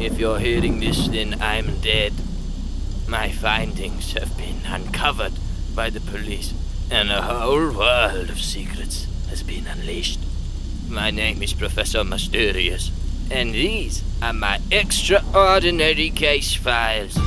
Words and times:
If 0.00 0.20
you're 0.20 0.38
hearing 0.38 0.78
this, 0.78 1.08
then 1.08 1.42
I'm 1.42 1.80
dead. 1.80 2.12
My 3.08 3.32
findings 3.32 4.12
have 4.12 4.36
been 4.36 4.60
uncovered 4.64 5.32
by 5.74 5.90
the 5.90 5.98
police, 5.98 6.54
and 6.88 7.10
a 7.10 7.20
whole 7.20 7.72
world 7.72 8.30
of 8.30 8.40
secrets 8.40 9.08
has 9.28 9.42
been 9.42 9.66
unleashed. 9.66 10.20
My 10.88 11.10
name 11.10 11.42
is 11.42 11.52
Professor 11.52 12.04
Mysterious, 12.04 12.92
and 13.28 13.52
these 13.52 14.04
are 14.22 14.32
my 14.32 14.60
extraordinary 14.70 16.10
case 16.10 16.54
files. 16.54 17.18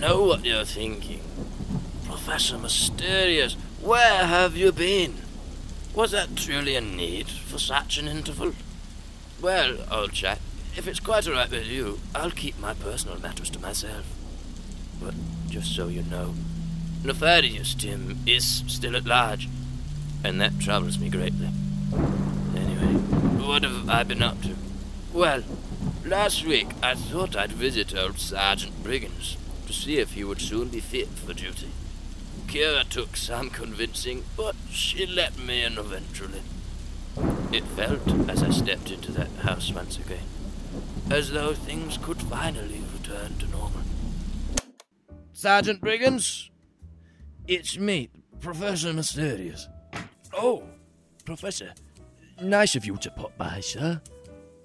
Know 0.00 0.22
what 0.24 0.46
you're 0.46 0.64
thinking. 0.64 1.20
Professor 2.06 2.56
Mysterious, 2.56 3.52
where 3.82 4.24
have 4.24 4.56
you 4.56 4.72
been? 4.72 5.16
Was 5.94 6.12
that 6.12 6.36
truly 6.36 6.74
a 6.74 6.80
need 6.80 7.28
for 7.28 7.58
such 7.58 7.98
an 7.98 8.08
interval? 8.08 8.52
Well, 9.42 9.76
old 9.90 10.12
chap, 10.12 10.38
if 10.74 10.88
it's 10.88 11.00
quite 11.00 11.28
alright 11.28 11.50
with 11.50 11.66
you, 11.66 12.00
I'll 12.14 12.30
keep 12.30 12.58
my 12.58 12.72
personal 12.72 13.20
matters 13.20 13.50
to 13.50 13.58
myself. 13.58 14.06
But 15.02 15.14
just 15.50 15.76
so 15.76 15.88
you 15.88 16.02
know, 16.02 16.34
Nefarious 17.04 17.74
Tim 17.74 18.20
is 18.26 18.64
still 18.68 18.96
at 18.96 19.04
large, 19.04 19.50
and 20.24 20.40
that 20.40 20.58
troubles 20.60 20.98
me 20.98 21.10
greatly. 21.10 21.50
Anyway, 22.56 22.94
what 23.44 23.64
have 23.64 23.88
I 23.88 24.02
been 24.04 24.22
up 24.22 24.40
to? 24.42 24.56
Well, 25.12 25.42
last 26.06 26.46
week 26.46 26.68
I 26.82 26.94
thought 26.94 27.36
I'd 27.36 27.52
visit 27.52 27.94
old 27.94 28.18
Sergeant 28.18 28.82
Briggins 28.82 29.36
to 29.70 29.76
see 29.76 29.98
if 29.98 30.14
he 30.14 30.24
would 30.24 30.40
soon 30.40 30.68
be 30.68 30.80
fit 30.80 31.08
for 31.08 31.32
duty. 31.32 31.68
Kira 32.48 32.82
took 32.88 33.16
some 33.16 33.50
convincing, 33.50 34.24
but 34.36 34.56
she 34.68 35.06
let 35.06 35.38
me 35.38 35.62
in 35.62 35.78
eventually. 35.78 36.42
It 37.52 37.62
felt, 37.62 38.00
as 38.28 38.42
I 38.42 38.50
stepped 38.50 38.90
into 38.90 39.12
that 39.12 39.30
house 39.42 39.72
once 39.72 39.96
again, 39.96 40.26
as 41.08 41.30
though 41.30 41.54
things 41.54 41.98
could 41.98 42.20
finally 42.20 42.82
return 42.92 43.36
to 43.38 43.46
normal. 43.48 43.82
Sergeant 45.32 45.80
Briggins? 45.80 46.50
It's 47.46 47.78
me, 47.78 48.10
Professor 48.40 48.92
Mysterious. 48.92 49.68
Oh, 50.32 50.64
Professor. 51.24 51.74
Nice 52.42 52.74
of 52.74 52.84
you 52.84 52.96
to 52.96 53.10
pop 53.12 53.38
by, 53.38 53.60
sir. 53.60 54.00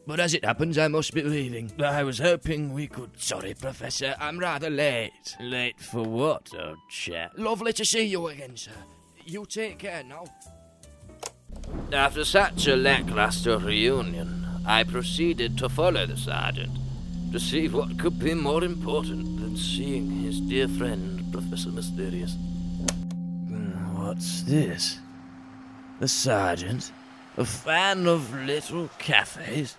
But 0.08 0.20
as 0.20 0.34
it 0.36 0.45
happens, 0.45 0.78
I 0.78 0.88
must 0.88 1.14
be 1.14 1.23
leaving. 1.23 1.72
I 1.84 2.03
was 2.03 2.20
hoping 2.20 2.73
we 2.73 2.88
could. 2.88 3.20
Sorry, 3.20 3.56
Professor, 3.56 4.16
I'm 4.20 4.38
rather 4.38 4.70
late. 4.70 5.36
Late 5.39 5.80
for 5.80 6.03
what, 6.03 6.50
old 6.58 6.78
chap? 6.89 7.31
Lovely 7.38 7.73
to 7.73 7.86
see 7.86 8.06
you 8.06 8.28
again, 8.28 8.56
sir. 8.56 8.72
You 9.25 9.45
take 9.47 9.80
care 9.80 10.03
now. 10.03 10.25
After 11.92 12.23
such 12.23 12.67
a 12.67 12.75
lackluster 12.75 13.58
reunion, 13.58 14.45
I 14.67 14.84
proceeded 14.84 15.58
to 15.58 15.70
follow 15.70 16.06
the 16.06 16.17
sergeant 16.17 16.78
to 17.31 17.40
see 17.40 17.67
what 17.67 17.97
could 17.97 18.19
be 18.19 18.34
more 18.34 18.64
important 18.64 19.40
than 19.40 19.58
seeing 19.58 20.09
his 20.09 20.40
dear 20.40 20.67
friend, 20.67 21.31
Professor 21.31 21.69
Mysterious. 21.69 22.36
What's 23.95 24.44
this? 24.44 25.00
The 26.00 26.08
sergeant? 26.08 26.92
A 27.38 27.45
fan 27.45 28.08
of 28.08 28.34
little 28.45 28.90
cafes? 29.00 29.75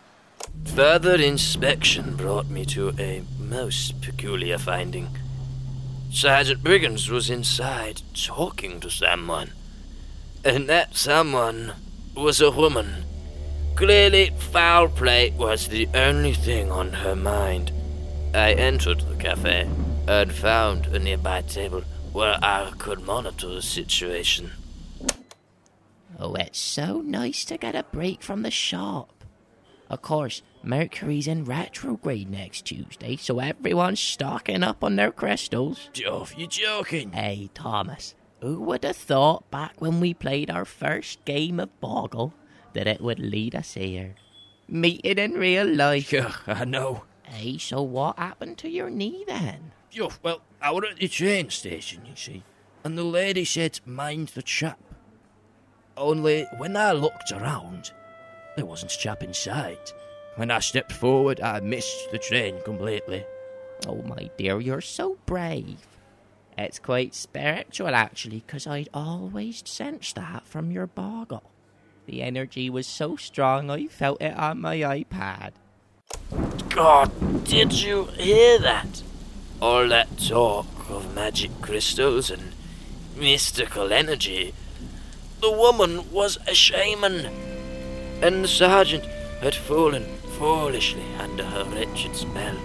Further 0.75 1.15
inspection 1.15 2.17
brought 2.17 2.49
me 2.49 2.65
to 2.67 2.91
a 2.99 3.23
most 3.39 4.01
peculiar 4.03 4.59
finding. 4.59 5.09
Sergeant 6.11 6.63
Briggins 6.63 7.09
was 7.09 7.31
inside 7.31 8.03
talking 8.15 8.81
to 8.81 8.91
someone. 8.91 9.53
And 10.45 10.69
that 10.69 10.97
someone 10.97 11.73
was 12.15 12.41
a 12.41 12.51
woman. 12.51 13.05
Clearly, 13.75 14.33
foul 14.39 14.89
play 14.89 15.31
was 15.31 15.69
the 15.69 15.89
only 15.95 16.33
thing 16.33 16.71
on 16.71 16.93
her 16.93 17.17
mind. 17.17 17.73
I 18.35 18.53
entered 18.53 19.01
the 19.01 19.17
cafe 19.17 19.69
and 20.07 20.33
found 20.33 20.87
a 20.87 20.99
nearby 20.99 21.43
table 21.43 21.83
where 22.13 22.39
I 22.43 22.73
could 22.79 23.01
monitor 23.01 23.49
the 23.49 23.63
situation. 23.63 24.53
Oh, 26.19 26.35
it's 26.35 26.59
so 26.59 27.03
nice 27.03 27.45
to 27.47 27.59
get 27.59 27.75
a 27.75 27.83
break 27.83 28.23
from 28.23 28.43
the 28.43 28.51
shop. 28.51 29.16
Of 29.89 30.03
course, 30.03 30.43
Mercury's 30.63 31.29
in 31.29 31.45
retrograde 31.45 32.29
next 32.29 32.63
Tuesday, 32.63 33.17
so 33.17 33.39
everyone's 33.39 34.01
stocking 34.01 34.65
up 34.65 34.83
on 34.83 34.97
their 34.97 35.13
crystals. 35.13 35.91
Geoff, 35.93 36.37
you're 36.37 36.49
joking? 36.49 37.13
Hey, 37.13 37.51
Thomas, 37.55 38.15
who 38.41 38.61
would 38.63 38.83
have 38.85 38.97
thought 38.97 39.49
back 39.51 39.81
when 39.81 40.01
we 40.01 40.13
played 40.13 40.51
our 40.51 40.65
first 40.65 41.25
game 41.25 41.61
of 41.61 41.81
Boggle 41.81 42.35
that 42.73 42.89
it 42.89 43.01
would 43.01 43.21
lead 43.21 43.55
us 43.55 43.75
here? 43.75 44.17
Meeting 44.69 45.19
in 45.19 45.35
real 45.35 45.67
life. 45.69 46.13
Yeah, 46.13 46.33
I 46.49 46.65
know. 46.65 47.05
Hey, 47.23 47.59
so 47.59 47.83
what 47.83 48.19
happened 48.19 48.59
to 48.59 48.69
your 48.69 48.91
knee 48.91 49.25
then? 49.29 49.73
Geoff, 49.91 50.19
well, 50.23 50.41
I 50.61 50.73
were 50.73 50.85
at 50.87 50.97
the 50.97 51.07
train 51.07 51.51
station, 51.51 52.05
you 52.07 52.17
see, 52.17 52.43
and 52.83 52.99
the 52.99 53.05
lady 53.05 53.45
said, 53.45 53.79
mind 53.87 54.29
the 54.29 54.43
chap. 54.43 54.81
Only 55.97 56.47
when 56.59 56.77
I 56.77 56.93
looked 56.93 57.31
around, 57.33 57.93
there 58.57 58.67
wasn't 58.67 58.93
a 58.93 58.99
chap 58.99 59.23
in 59.23 59.35
sight. 59.35 59.93
When 60.37 60.51
I 60.51 60.59
stepped 60.59 60.93
forward, 60.93 61.41
I 61.41 61.61
missed 61.61 62.11
the 62.11 62.19
train 62.19 62.61
completely. 62.65 63.25
Oh, 63.87 64.03
my 64.03 64.31
dear, 64.37 64.61
you're 64.61 64.81
so 64.81 65.19
brave. 65.27 65.87
It's 66.59 66.79
quite 66.79 67.15
spiritual, 67.15 67.95
actually, 67.95 68.43
'cause 68.47 68.67
I'd 68.67 68.89
always 68.93 69.63
sensed 69.67 70.17
that 70.17 70.47
from 70.47 70.71
your 70.71 70.87
boggle. 70.87 71.43
The 72.07 72.23
energy 72.23 72.71
was 72.71 72.87
so 72.87 73.17
strong, 73.17 73.71
I 73.71 73.87
felt 73.89 74.23
it 74.23 74.37
on 74.37 74.61
my 74.61 74.77
iPad. 74.79 75.53
God, 76.71 77.45
did 77.45 77.73
you 77.73 78.07
hear 78.17 78.59
that? 78.59 79.03
All 79.61 79.89
that 79.89 80.19
talk 80.19 80.67
of 80.89 81.15
magic 81.15 81.51
crystals 81.61 82.31
and 82.31 82.53
mystical 83.17 83.93
energy. 83.93 84.55
The 85.41 85.51
woman 85.51 86.11
was 86.11 86.39
a 86.47 86.55
shaman, 86.55 87.27
and 88.23 88.45
the 88.45 88.49
sergeant 88.49 89.05
had 89.41 89.55
fallen 89.55 90.05
foolishly 90.39 91.05
under 91.19 91.45
her 91.45 91.65
wretched 91.65 92.15
spell. 92.15 92.57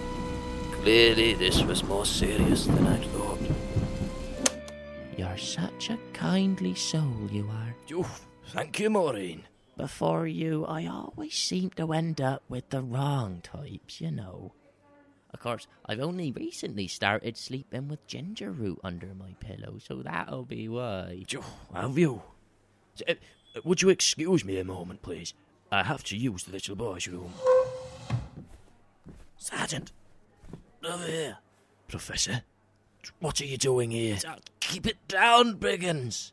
Clearly, 0.72 1.34
this 1.34 1.62
was 1.62 1.84
more 1.84 2.06
serious 2.06 2.66
than 2.66 2.86
I'd 2.86 3.04
thought. 3.06 3.38
You're 5.16 5.38
such 5.38 5.90
a 5.90 5.98
kindly 6.12 6.74
soul, 6.74 7.28
you 7.30 7.48
are. 7.48 7.74
Oh, 7.94 8.18
thank 8.48 8.80
you, 8.80 8.90
Maureen. 8.90 9.44
Before 9.76 10.26
you, 10.26 10.66
I 10.66 10.86
always 10.86 11.34
seem 11.34 11.70
to 11.70 11.92
end 11.92 12.20
up 12.20 12.42
with 12.48 12.70
the 12.70 12.82
wrong 12.82 13.40
types, 13.42 14.00
you 14.00 14.10
know. 14.10 14.52
Of 15.32 15.40
course, 15.40 15.66
I've 15.86 16.00
only 16.00 16.30
recently 16.30 16.86
started 16.88 17.36
sleeping 17.36 17.88
with 17.88 18.06
ginger 18.06 18.50
root 18.50 18.80
under 18.84 19.14
my 19.14 19.34
pillow, 19.40 19.78
so 19.78 20.02
that'll 20.02 20.44
be 20.44 20.68
why. 20.68 21.24
Have 21.74 21.96
you? 21.96 22.22
Uh, 23.08 23.14
Would 23.64 23.82
you 23.82 23.90
excuse 23.90 24.44
me 24.44 24.58
a 24.58 24.64
moment, 24.64 25.02
please? 25.02 25.34
I 25.70 25.82
have 25.82 26.04
to 26.04 26.16
use 26.16 26.44
the 26.44 26.52
little 26.52 26.76
boy's 26.76 27.08
room. 27.08 27.32
Sergeant, 29.36 29.92
over 30.84 31.06
here. 31.06 31.38
Professor, 31.88 32.42
what 33.20 33.40
are 33.40 33.46
you 33.46 33.56
doing 33.56 33.90
here? 33.90 34.18
Keep 34.60 34.86
it 34.86 35.08
down, 35.08 35.56
Briggins. 35.56 36.32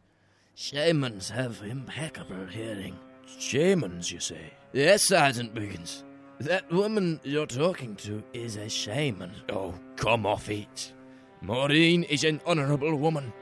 Shamans 0.55 1.29
have 1.29 1.61
impeccable 1.63 2.45
hearing. 2.47 2.97
Shamans, 3.39 4.11
you 4.11 4.19
say? 4.19 4.53
Yes, 4.73 5.03
Sergeant 5.03 5.53
Briggins. 5.55 6.03
That 6.39 6.71
woman 6.71 7.19
you're 7.23 7.45
talking 7.45 7.95
to 7.97 8.23
is 8.33 8.55
a 8.55 8.69
shaman. 8.69 9.31
Oh, 9.49 9.73
come 9.95 10.25
off 10.25 10.49
it. 10.49 10.93
Maureen 11.41 12.03
is 12.03 12.23
an 12.23 12.41
honourable 12.45 12.95
woman. 12.95 13.33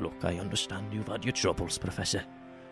Look, 0.00 0.24
I 0.24 0.38
understand 0.38 0.92
you've 0.92 1.08
had 1.08 1.24
your 1.24 1.32
troubles, 1.32 1.78
Professor. 1.78 2.24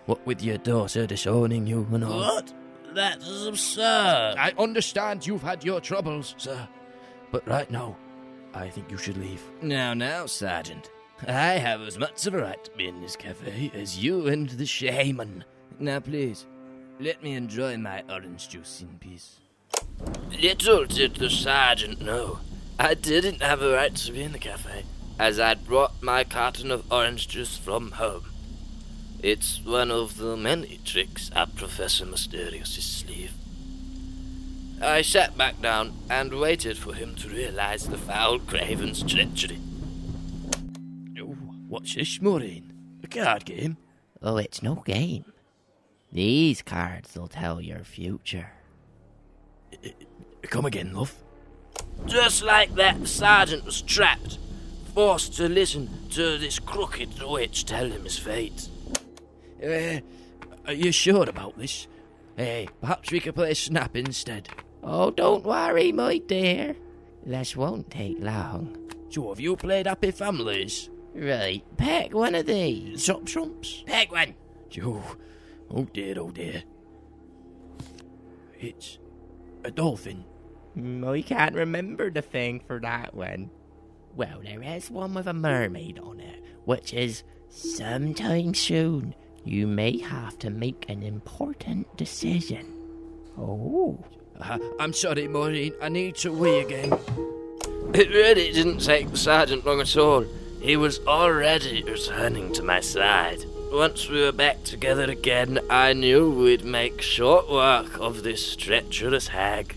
What 0.07 0.25
with 0.27 0.43
your 0.43 0.59
daughter 0.59 1.07
disowning 1.07 1.67
you 1.67 1.87
and 1.93 2.05
all. 2.05 2.19
What? 2.19 2.53
That 2.95 3.19
is 3.23 3.47
absurd. 3.47 4.35
I 4.39 4.53
understand 4.59 5.27
you've 5.27 5.43
had 5.43 5.65
your 5.65 5.81
troubles, 5.81 6.35
sir. 6.39 6.69
But 7.31 7.47
right 7.49 7.71
now, 7.71 7.97
I 8.53 8.69
think 8.69 8.91
you 8.91 8.99
should 8.99 9.17
leave. 9.17 9.43
Now, 9.63 9.95
now, 9.95 10.27
Sergeant. 10.27 10.91
I 11.27 11.53
have 11.53 11.81
as 11.83 11.99
much 11.99 12.27
of 12.27 12.35
a 12.35 12.39
right 12.39 12.63
to 12.65 12.71
be 12.73 12.89
in 12.89 13.01
this 13.01 13.17
cafe 13.17 13.71
as 13.75 14.03
you 14.03 14.27
and 14.27 14.51
the 14.51 14.67
shaman. 14.67 15.45
Now, 15.79 16.01
please, 16.01 16.47
let 16.99 17.23
me 17.23 17.35
enjoy 17.35 17.77
my 17.77 18.03
orange 18.11 18.49
juice 18.49 18.83
in 18.83 18.99
peace. 18.99 19.39
Little 20.41 20.85
did 20.85 21.17
the 21.17 21.31
sergeant 21.31 22.01
know, 22.03 22.41
I 22.79 22.95
didn't 22.95 23.43
have 23.43 23.63
a 23.63 23.73
right 23.73 23.95
to 23.95 24.13
be 24.13 24.23
in 24.23 24.33
the 24.33 24.39
cafe, 24.39 24.85
as 25.19 25.39
I'd 25.39 25.65
brought 25.67 26.03
my 26.03 26.25
carton 26.25 26.71
of 26.71 26.91
orange 26.91 27.29
juice 27.29 27.57
from 27.57 27.93
home. 27.93 28.25
It's 29.23 29.65
one 29.65 29.93
of 29.93 30.17
the 30.17 30.37
many 30.37 30.81
tricks 30.85 31.31
up 31.33 31.55
Professor 31.55 32.05
Mysterious's 32.05 32.85
sleeve. 32.85 33.33
I 34.81 35.03
sat 35.03 35.39
back 35.39 35.63
down 35.63 35.95
and 36.11 36.41
waited 36.41 36.77
for 36.77 36.93
him 36.93 37.15
to 37.17 37.29
realize 37.29 37.87
the 37.87 37.99
foul 37.99 38.41
craven's 38.41 39.05
treachery. 39.05 39.61
Oh, 41.21 41.37
what's 41.69 41.95
this, 41.95 42.21
Maureen? 42.21 42.73
A 43.05 43.07
card 43.07 43.45
game? 43.45 43.77
Oh, 44.21 44.39
it's 44.39 44.61
no 44.61 44.83
game. 44.85 45.33
These 46.13 46.63
cards 46.63 47.17
will 47.17 47.29
tell 47.29 47.61
your 47.61 47.85
future. 47.85 48.51
Come 50.43 50.65
again, 50.65 50.95
love. 50.95 51.15
Just 52.07 52.43
like 52.43 52.75
that, 52.75 53.01
the 53.01 53.07
sergeant 53.07 53.65
was 53.65 53.83
trapped, 53.83 54.39
forced 54.97 55.35
to 55.35 55.49
listen 55.49 56.09
to 56.11 56.39
this 56.39 56.59
crooked 56.59 57.23
witch 57.23 57.65
tell 57.65 57.89
him 57.89 58.03
his 58.03 58.19
fate. 58.19 58.69
Uh, 59.63 60.01
are 60.67 60.73
you 60.73 60.91
sure 60.91 61.29
about 61.29 61.57
this? 61.57 61.87
Hey, 62.37 62.69
perhaps 62.81 63.11
we 63.13 63.21
could 63.21 63.35
play 63.35 63.55
Snap 63.55 63.97
instead. 63.97 64.49
Oh, 64.83 65.11
don't 65.11 65.45
worry, 65.45 65.93
my 65.93 66.19
dear. 66.19 66.75
This 67.25 67.57
won't 67.57 67.91
take 67.91 68.19
long. 68.21 68.77
So 69.11 69.29
have 69.29 69.39
you 69.39 69.57
played 69.57 69.87
Happy 69.87 70.11
Families? 70.11 70.91
Right, 71.15 71.63
pick 71.77 72.15
one 72.15 72.35
of 72.35 72.47
these. 72.47 73.05
Chop 73.05 73.27
Trumps? 73.27 73.85
Pick 73.87 74.11
one. 74.11 74.35
Joe, 74.71 75.03
oh 75.71 75.85
dear, 75.85 76.15
oh 76.19 76.31
dear. 76.31 76.63
It's 78.59 78.99
a 79.65 79.71
dolphin. 79.71 80.25
Mm, 80.77 81.07
I 81.07 81.23
can't 81.23 81.55
remember 81.55 82.11
the 82.11 82.23
thing 82.23 82.61
for 82.67 82.81
that 82.81 83.15
one. 83.15 83.51
Well, 84.17 84.41
there 84.43 84.63
is 84.63 84.91
one 84.91 85.15
with 85.15 85.27
a 85.27 85.35
mermaid 85.35 85.99
on 85.99 86.21
it, 86.21 86.43
which 86.65 86.95
is 86.95 87.23
sometime 87.51 88.55
soon 88.55 89.15
you 89.45 89.67
may 89.67 89.99
have 89.99 90.39
to 90.41 90.51
make 90.51 90.85
an 90.89 91.03
important 91.03 91.97
decision. 91.97 92.67
Oh. 93.39 94.05
Uh, 94.41 94.59
I'm 94.81 94.93
sorry, 94.93 95.29
Maureen. 95.29 95.75
I 95.81 95.89
need 95.89 96.17
to 96.17 96.33
wee 96.33 96.61
again. 96.61 96.93
It 97.95 98.09
really 98.11 98.53
didn't 98.53 98.79
take 98.79 99.11
the 99.11 99.17
sergeant 99.17 99.67
long 99.67 99.81
at 99.81 99.97
all. 99.97 100.25
He 100.61 100.77
was 100.77 101.01
already 101.07 101.83
returning 101.83 102.53
to 102.55 102.63
my 102.63 102.81
side. 102.81 103.45
Once 103.73 104.09
we 104.09 104.21
were 104.21 104.33
back 104.33 104.63
together 104.65 105.05
again, 105.05 105.59
I 105.71 105.93
knew 105.93 106.31
we'd 106.31 106.65
make 106.65 107.03
short 107.03 107.51
work 107.51 107.99
of 107.99 108.23
this 108.23 108.55
treacherous 108.55 109.29
hag. 109.29 109.77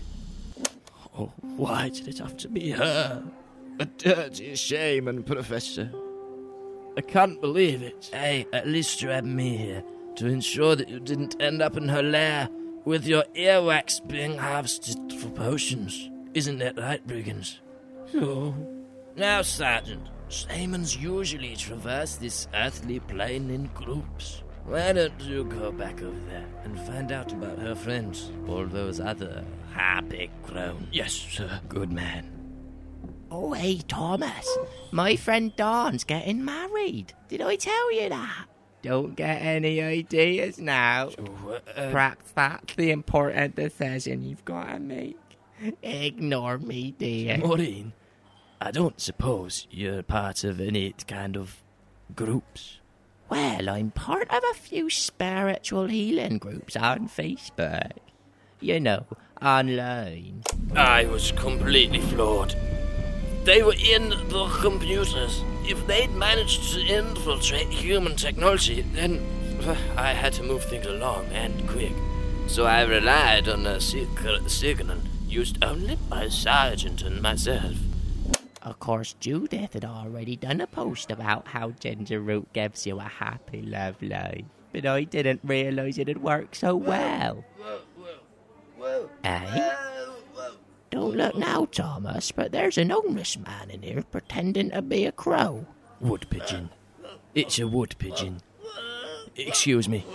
Oh, 1.18 1.32
why 1.40 1.88
did 1.88 2.08
it 2.08 2.18
have 2.18 2.36
to 2.38 2.48
be 2.48 2.70
her? 2.70 3.24
A 3.78 3.84
dirty 3.84 4.54
shaman, 4.54 5.22
Professor. 5.22 5.90
I 6.96 7.02
can't 7.02 7.40
believe 7.40 7.82
it. 7.82 8.08
Hey, 8.12 8.46
at 8.52 8.66
least 8.66 9.02
you 9.02 9.10
had 9.10 9.26
me 9.26 9.56
here 9.56 9.84
to 10.16 10.26
ensure 10.26 10.74
that 10.76 10.88
you 10.88 10.98
didn't 10.98 11.40
end 11.42 11.60
up 11.60 11.76
in 11.76 11.88
her 11.88 12.02
lair 12.02 12.48
with 12.86 13.06
your 13.06 13.24
earwax 13.34 14.06
being 14.08 14.38
harvested 14.38 15.12
for 15.20 15.28
potions. 15.30 16.08
Isn't 16.32 16.58
that 16.58 16.78
right, 16.78 17.06
Brigands? 17.06 17.60
Oh. 18.14 18.54
Now, 19.14 19.42
Sergeant, 19.42 20.08
shamans 20.28 20.96
usually 20.96 21.56
traverse 21.56 22.16
this 22.16 22.48
earthly 22.54 23.00
plane 23.00 23.50
in 23.50 23.70
groups. 23.74 24.42
Why 24.64 24.92
don't 24.92 25.20
you 25.20 25.44
go 25.44 25.70
back 25.70 26.02
over 26.02 26.18
there 26.28 26.46
and 26.64 26.78
find 26.80 27.12
out 27.12 27.32
about 27.32 27.58
her 27.58 27.74
friends, 27.74 28.32
all 28.48 28.66
those 28.66 29.00
other 29.00 29.44
happy 29.72 30.30
crones? 30.44 30.88
Yes, 30.92 31.12
sir. 31.12 31.60
Good 31.68 31.92
man. 31.92 32.35
Oh, 33.38 33.52
hey, 33.52 33.82
Thomas. 33.86 34.48
My 34.92 35.14
friend 35.14 35.54
Dawn's 35.56 36.04
getting 36.04 36.42
married. 36.42 37.12
Did 37.28 37.42
I 37.42 37.56
tell 37.56 37.92
you 37.92 38.08
that? 38.08 38.46
Don't 38.80 39.14
get 39.14 39.42
any 39.42 39.82
ideas 39.82 40.58
now. 40.58 41.10
Uh, 41.10 41.58
Perhaps 41.90 42.32
that's 42.34 42.74
the 42.76 42.90
important 42.90 43.54
decision 43.54 44.24
you've 44.24 44.46
got 44.46 44.72
to 44.72 44.78
make. 44.78 45.18
Ignore 45.82 46.56
me, 46.56 46.92
dear. 46.92 47.36
Maureen, 47.36 47.92
I 48.58 48.70
don't 48.70 48.98
suppose 48.98 49.66
you're 49.70 50.02
part 50.02 50.42
of 50.42 50.58
any 50.58 50.94
kind 51.06 51.36
of 51.36 51.62
groups. 52.14 52.78
Well, 53.28 53.68
I'm 53.68 53.90
part 53.90 54.30
of 54.30 54.42
a 54.50 54.54
few 54.54 54.88
spiritual 54.88 55.88
healing 55.88 56.38
groups 56.38 56.74
on 56.74 57.06
Facebook. 57.10 57.92
You 58.60 58.80
know, 58.80 59.04
online. 59.42 60.42
I 60.74 61.04
was 61.04 61.32
completely 61.32 62.00
floored. 62.00 62.54
They 63.46 63.62
were 63.62 63.76
in 63.78 64.08
the 64.10 64.48
computers. 64.60 65.44
If 65.62 65.86
they'd 65.86 66.10
managed 66.10 66.74
to 66.74 66.80
infiltrate 66.80 67.68
human 67.68 68.16
technology, 68.16 68.82
then 68.82 69.24
I 69.96 70.14
had 70.14 70.32
to 70.32 70.42
move 70.42 70.64
things 70.64 70.86
along 70.86 71.26
and 71.26 71.68
quick. 71.68 71.92
So 72.48 72.64
I 72.64 72.82
relied 72.82 73.48
on 73.48 73.64
a 73.64 73.80
secret 73.80 74.50
signal 74.50 74.98
used 75.28 75.62
only 75.62 75.94
by 76.10 76.28
Sergeant 76.28 77.02
and 77.02 77.22
myself. 77.22 77.76
Of 78.62 78.80
course, 78.80 79.14
Judith 79.20 79.74
had 79.74 79.84
already 79.84 80.34
done 80.34 80.60
a 80.60 80.66
post 80.66 81.12
about 81.12 81.46
how 81.46 81.70
ginger 81.70 82.20
root 82.20 82.52
gives 82.52 82.84
you 82.84 82.98
a 82.98 83.04
happy 83.04 83.62
love 83.62 84.02
life. 84.02 84.44
But 84.72 84.86
I 84.86 85.04
didn't 85.04 85.42
realize 85.44 85.98
it'd 85.98 86.20
work 86.20 86.56
so 86.56 86.74
well. 86.74 87.44
Eh? 89.22 89.85
Don't 90.96 91.14
look 91.14 91.36
now, 91.36 91.66
Thomas, 91.66 92.32
but 92.32 92.52
there's 92.52 92.78
an 92.78 92.88
homeless 92.88 93.36
man 93.36 93.68
in 93.68 93.82
here 93.82 94.02
pretending 94.10 94.70
to 94.70 94.80
be 94.80 95.04
a 95.04 95.12
crow. 95.12 95.66
Wood 96.00 96.26
pigeon. 96.30 96.70
It's 97.34 97.58
a 97.58 97.68
wood 97.68 97.96
pigeon. 97.98 98.40
Excuse 99.36 99.90
me. 99.90 100.06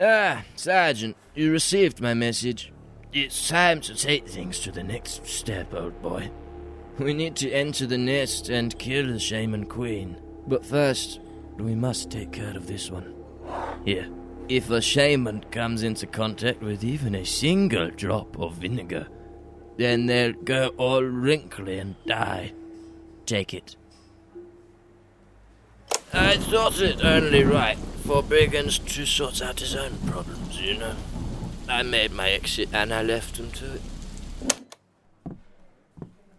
Ah, 0.00 0.42
Sergeant, 0.56 1.18
you 1.34 1.52
received 1.52 2.00
my 2.00 2.14
message. 2.14 2.72
It's 3.12 3.46
time 3.46 3.82
to 3.82 3.94
take 3.94 4.26
things 4.26 4.58
to 4.60 4.72
the 4.72 4.82
next 4.82 5.26
step, 5.26 5.74
old 5.74 6.00
boy. 6.00 6.30
We 6.98 7.12
need 7.12 7.36
to 7.36 7.50
enter 7.50 7.84
the 7.84 7.98
nest 7.98 8.48
and 8.48 8.78
kill 8.78 9.08
the 9.08 9.18
shaman 9.18 9.66
queen. 9.66 10.18
But 10.46 10.64
first, 10.64 11.20
we 11.58 11.74
must 11.74 12.10
take 12.10 12.32
care 12.32 12.56
of 12.56 12.66
this 12.66 12.90
one. 12.90 13.14
Here, 13.84 14.08
if 14.48 14.70
a 14.70 14.80
shaman 14.80 15.44
comes 15.50 15.82
into 15.82 16.06
contact 16.06 16.62
with 16.62 16.82
even 16.82 17.14
a 17.14 17.24
single 17.24 17.90
drop 17.90 18.38
of 18.38 18.54
vinegar, 18.54 19.06
then 19.76 20.06
they'll 20.06 20.32
go 20.32 20.68
all 20.78 21.02
wrinkly 21.02 21.78
and 21.78 21.94
die. 22.06 22.52
Take 23.26 23.54
it. 23.54 23.76
I 26.12 26.36
thought 26.38 26.80
it 26.80 27.04
only 27.04 27.44
right 27.44 27.78
for 28.04 28.22
Brigands 28.22 28.78
to 28.94 29.04
sort 29.04 29.42
out 29.42 29.60
his 29.60 29.76
own 29.76 29.98
problems, 30.06 30.58
you 30.60 30.78
know. 30.78 30.96
I 31.68 31.82
made 31.82 32.12
my 32.12 32.30
exit 32.30 32.70
and 32.72 32.92
I 32.94 33.02
left 33.02 33.36
him 33.36 33.50
to 33.52 33.74
it. 33.74 33.82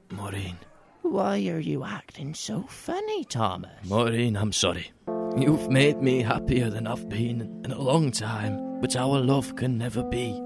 Maureen. 0.10 0.58
Why 1.04 1.48
are 1.48 1.60
you 1.60 1.84
acting 1.84 2.34
so 2.34 2.64
funny, 2.64 3.24
Thomas? 3.26 3.88
Maureen, 3.88 4.36
I'm 4.36 4.52
sorry. 4.52 4.92
You've 5.38 5.70
made 5.70 6.02
me 6.02 6.22
happier 6.22 6.70
than 6.70 6.88
I've 6.88 7.08
been 7.08 7.62
in 7.64 7.72
a 7.72 7.80
long 7.80 8.12
time, 8.12 8.82
but 8.82 8.96
our 8.96 9.20
love 9.20 9.56
can 9.56 9.78
never 9.78 10.04
be. 10.04 10.42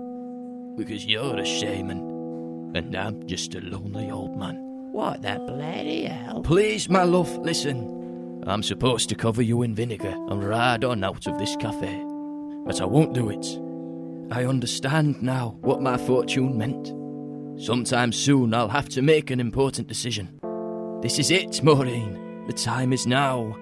Because 0.75 1.05
you're 1.05 1.37
a 1.37 1.45
shaman, 1.45 1.99
and 2.75 2.95
I'm 2.95 3.25
just 3.25 3.55
a 3.55 3.61
lonely 3.61 4.11
old 4.11 4.37
man. 4.37 4.57
What 4.91 5.21
the 5.21 5.39
bloody 5.47 6.05
hell? 6.05 6.41
Please, 6.43 6.89
my 6.89 7.03
love, 7.03 7.35
listen. 7.39 8.43
I'm 8.45 8.61
supposed 8.61 9.09
to 9.09 9.15
cover 9.15 9.41
you 9.41 9.61
in 9.61 9.73
vinegar 9.73 10.13
and 10.29 10.43
ride 10.43 10.83
on 10.83 11.03
out 11.03 11.27
of 11.27 11.37
this 11.37 11.55
cafe, 11.55 12.03
but 12.65 12.81
I 12.81 12.85
won't 12.85 13.13
do 13.13 13.29
it. 13.29 13.45
I 14.31 14.45
understand 14.45 15.21
now 15.21 15.57
what 15.61 15.81
my 15.81 15.97
fortune 15.97 16.57
meant. 16.57 16.93
Sometime 17.59 18.11
soon 18.11 18.53
I'll 18.53 18.67
have 18.67 18.89
to 18.89 19.01
make 19.01 19.31
an 19.31 19.39
important 19.39 19.87
decision. 19.87 20.39
This 21.01 21.19
is 21.19 21.31
it, 21.31 21.63
Maureen. 21.63 22.45
The 22.47 22.53
time 22.53 22.91
is 22.91 23.07
now. 23.07 23.55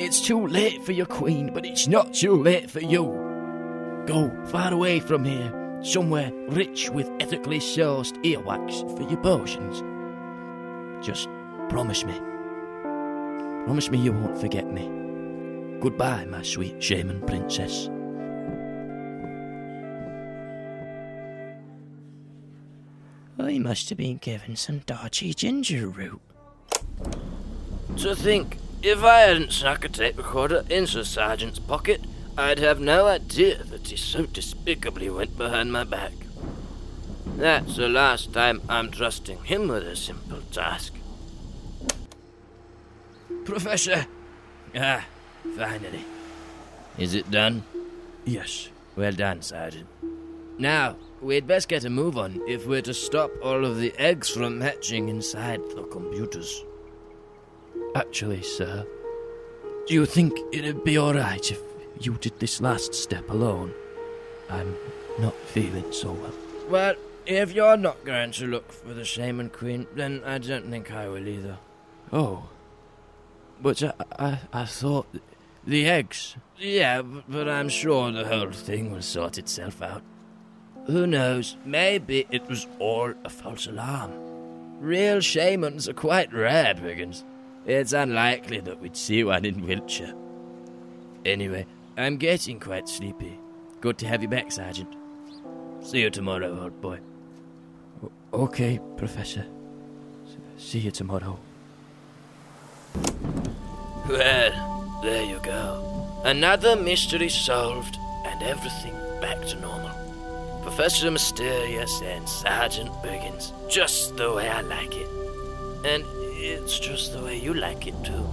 It's 0.00 0.22
too 0.22 0.46
late 0.46 0.82
for 0.82 0.92
your 0.92 1.04
queen, 1.04 1.52
but 1.52 1.66
it's 1.66 1.86
not 1.86 2.14
too 2.14 2.42
late 2.42 2.70
for 2.70 2.80
you. 2.80 3.02
Go 4.06 4.32
far 4.46 4.72
away 4.72 4.98
from 4.98 5.26
here, 5.26 5.52
somewhere 5.82 6.32
rich 6.48 6.88
with 6.88 7.10
ethically 7.20 7.58
sourced 7.58 8.16
earwax 8.24 8.80
for 8.96 9.02
your 9.02 9.20
potions. 9.20 9.82
Just 11.04 11.28
promise 11.68 12.06
me. 12.06 12.18
Promise 13.66 13.90
me 13.90 13.98
you 13.98 14.12
won't 14.12 14.40
forget 14.40 14.72
me. 14.72 14.90
Goodbye, 15.80 16.24
my 16.24 16.42
sweet 16.44 16.82
shaman 16.82 17.20
princess. 17.26 17.90
I 23.38 23.58
must 23.58 23.90
have 23.90 23.98
been 23.98 24.16
given 24.16 24.56
some 24.56 24.78
dodgy 24.86 25.34
ginger 25.34 25.88
root. 25.88 26.22
To 27.98 28.16
think, 28.16 28.56
if 28.82 29.02
I 29.02 29.20
hadn't 29.20 29.52
snuck 29.52 29.84
a 29.84 29.88
tape 29.88 30.16
recorder 30.16 30.64
into 30.70 30.98
the 30.98 31.04
sergeant's 31.04 31.58
pocket, 31.58 32.02
I'd 32.36 32.58
have 32.58 32.80
no 32.80 33.06
idea 33.06 33.62
that 33.64 33.88
he 33.88 33.96
so 33.96 34.26
despicably 34.26 35.10
went 35.10 35.36
behind 35.36 35.72
my 35.72 35.84
back. 35.84 36.12
That's 37.36 37.76
the 37.76 37.88
last 37.88 38.32
time 38.32 38.62
I'm 38.68 38.90
trusting 38.90 39.44
him 39.44 39.68
with 39.68 39.82
a 39.84 39.96
simple 39.96 40.40
task. 40.52 40.94
Professor! 43.44 44.06
Ah, 44.74 45.04
finally. 45.56 46.04
Is 46.98 47.14
it 47.14 47.30
done? 47.30 47.64
Yes, 48.24 48.68
Well 48.96 49.12
done, 49.12 49.42
Sergeant. 49.42 49.86
Now, 50.58 50.96
we'd 51.22 51.46
best 51.46 51.68
get 51.68 51.84
a 51.84 51.90
move 51.90 52.18
on 52.18 52.40
if 52.46 52.66
we're 52.66 52.82
to 52.82 52.92
stop 52.92 53.30
all 53.42 53.64
of 53.64 53.78
the 53.78 53.94
eggs 53.98 54.28
from 54.28 54.60
hatching 54.60 55.08
inside 55.08 55.60
the 55.74 55.84
computers. 55.84 56.64
Actually, 57.94 58.42
sir, 58.42 58.86
do 59.86 59.94
you 59.94 60.06
think 60.06 60.32
it'd 60.52 60.84
be 60.84 60.98
alright 60.98 61.50
if 61.50 61.60
you 62.00 62.14
did 62.20 62.38
this 62.38 62.60
last 62.60 62.94
step 62.94 63.28
alone? 63.30 63.74
I'm 64.48 64.76
not 65.18 65.34
feeling 65.34 65.92
so 65.92 66.12
well. 66.12 66.34
Well, 66.68 66.94
if 67.26 67.52
you're 67.52 67.76
not 67.76 68.04
going 68.04 68.30
to 68.32 68.46
look 68.46 68.70
for 68.70 68.94
the 68.94 69.04
Shaman 69.04 69.50
Queen, 69.50 69.86
then 69.94 70.22
I 70.24 70.38
don't 70.38 70.70
think 70.70 70.92
I 70.92 71.08
will 71.08 71.26
either. 71.26 71.58
Oh. 72.12 72.48
But 73.60 73.82
I, 73.82 73.92
I, 74.18 74.38
I 74.52 74.64
thought 74.64 75.06
the 75.66 75.86
eggs. 75.86 76.36
Yeah, 76.58 77.02
but 77.02 77.48
I'm 77.48 77.68
sure 77.68 78.10
the 78.12 78.26
whole 78.26 78.52
thing 78.52 78.92
will 78.92 79.02
sort 79.02 79.36
itself 79.36 79.82
out. 79.82 80.02
Who 80.86 81.06
knows? 81.06 81.56
Maybe 81.64 82.26
it 82.30 82.48
was 82.48 82.66
all 82.78 83.12
a 83.24 83.28
false 83.28 83.66
alarm. 83.66 84.12
Real 84.80 85.20
shamans 85.20 85.88
are 85.88 85.94
quite 85.94 86.32
rare, 86.32 86.74
Biggins. 86.74 87.22
It's 87.66 87.92
unlikely 87.92 88.60
that 88.60 88.80
we'd 88.80 88.96
see 88.96 89.22
one 89.24 89.44
in 89.44 89.66
Wiltshire. 89.66 90.14
Anyway, 91.24 91.66
I'm 91.96 92.16
getting 92.16 92.58
quite 92.58 92.88
sleepy. 92.88 93.38
Good 93.80 93.98
to 93.98 94.06
have 94.06 94.22
you 94.22 94.28
back, 94.28 94.50
Sergeant. 94.50 94.94
See 95.82 96.00
you 96.00 96.10
tomorrow, 96.10 96.62
old 96.62 96.80
boy. 96.80 96.98
Okay, 98.32 98.80
Professor. 98.96 99.44
See 100.56 100.78
you 100.78 100.90
tomorrow. 100.90 101.38
Well, 104.08 105.00
there 105.02 105.22
you 105.22 105.38
go. 105.42 106.06
Another 106.24 106.76
mystery 106.76 107.28
solved, 107.28 107.96
and 108.26 108.42
everything 108.42 108.94
back 109.20 109.40
to 109.46 109.60
normal. 109.60 109.90
Professor 110.62 111.10
Mysterious 111.10 112.02
and 112.02 112.28
Sergeant 112.28 112.90
Biggins, 113.02 113.52
just 113.68 114.16
the 114.16 114.32
way 114.32 114.48
I 114.48 114.60
like 114.60 114.94
it. 114.94 115.08
And 115.84 116.04
it's 116.42 116.78
just 116.78 117.12
the 117.12 117.22
way 117.22 117.38
you 117.38 117.52
like 117.52 117.86
it 117.86 117.94
too, 118.02 118.26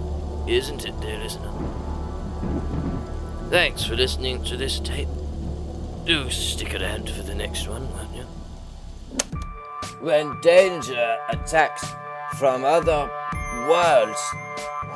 isn't 0.48 0.86
it, 0.86 0.98
dear 1.00 1.18
listener? 1.18 1.52
Thanks 3.50 3.84
for 3.84 3.96
listening 3.96 4.42
to 4.44 4.56
this 4.56 4.80
tape. 4.80 5.08
Do 6.04 6.30
stick 6.30 6.74
around 6.74 7.10
for 7.10 7.22
the 7.22 7.34
next 7.34 7.68
one, 7.68 7.86
won't 7.92 8.14
you? 8.14 8.22
When 10.00 10.40
danger 10.40 11.18
attacks 11.28 11.86
from 12.38 12.64
other 12.64 13.10
worlds, 13.68 14.20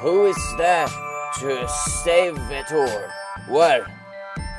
who 0.01 0.27
is 0.27 0.55
there 0.57 0.89
to 1.41 1.69
save 1.69 2.39
it 2.39 2.73
all? 2.73 3.09
Well, 3.51 3.85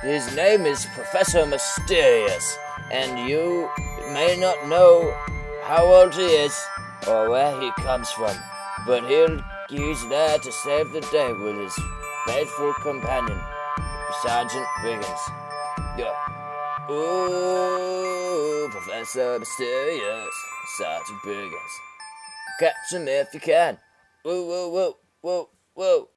his 0.04 0.36
name 0.36 0.66
is 0.66 0.86
Professor 0.94 1.46
Mysterious, 1.46 2.58
and 2.92 3.28
you 3.28 3.70
may 4.12 4.38
not 4.40 4.68
know 4.68 5.12
how 5.64 5.86
old 5.86 6.14
he 6.14 6.26
is 6.26 6.54
or 7.08 7.30
where 7.30 7.60
he 7.60 7.72
comes 7.82 8.10
from, 8.12 8.36
but 8.86 9.04
he'll, 9.08 9.42
he's 9.70 10.08
there 10.10 10.38
to 10.40 10.52
save 10.52 10.92
the 10.92 11.02
day 11.12 11.34
with 11.34 11.58
his 11.58 11.80
faithful 12.28 12.74
companion, 12.82 13.40
Sergeant 14.22 14.66
Biggins. 14.82 15.20
Yeah. 15.98 16.14
Ooh, 16.90 18.70
Professor 18.72 19.40
Mysterious, 19.40 20.36
Sergeant 20.78 21.20
Biggins. 21.26 21.74
Catch 22.60 22.74
him 22.92 23.08
if 23.08 23.34
you 23.34 23.40
can. 23.40 23.78
Whoa, 24.24 24.46
whoa, 24.46 24.70
whoa, 24.70 24.98
whoa, 25.22 25.50
whoa. 25.74 26.10